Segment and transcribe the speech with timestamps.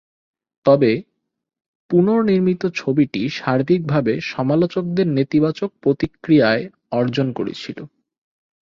[0.65, 0.91] তবে
[1.89, 6.63] পুনর্নির্মিত ছবিটি সার্বিকভাবে সমালোচকদের নেতিবাচক প্রতিক্রিয়ায়
[6.91, 7.77] অর্জন করেছিল।